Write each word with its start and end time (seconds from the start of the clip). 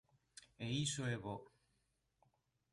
E 0.65 0.67
iso 0.85 1.01
é 1.13 1.15
bo. 1.23 1.35